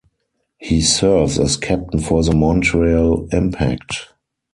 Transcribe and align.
He 0.57 0.81
serves 0.81 1.37
as 1.37 1.57
captain 1.57 1.99
for 1.99 2.23
the 2.23 2.31
Montreal 2.33 3.27
Impact. 3.31 4.07